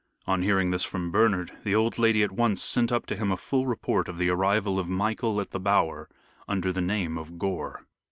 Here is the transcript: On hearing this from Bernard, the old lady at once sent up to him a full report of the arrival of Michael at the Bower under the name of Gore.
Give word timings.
On 0.25 0.41
hearing 0.41 0.71
this 0.71 0.83
from 0.83 1.11
Bernard, 1.11 1.51
the 1.63 1.75
old 1.75 1.99
lady 1.99 2.23
at 2.23 2.31
once 2.31 2.59
sent 2.63 2.91
up 2.91 3.05
to 3.05 3.15
him 3.15 3.31
a 3.31 3.37
full 3.37 3.67
report 3.67 4.07
of 4.09 4.17
the 4.17 4.29
arrival 4.31 4.79
of 4.79 4.89
Michael 4.89 5.39
at 5.39 5.51
the 5.51 5.59
Bower 5.59 6.09
under 6.47 6.73
the 6.73 6.81
name 6.81 7.19
of 7.19 7.37
Gore. 7.37 7.85